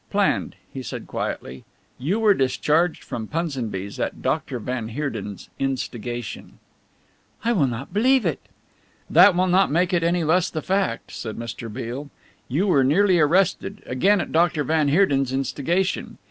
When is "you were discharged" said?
1.99-3.03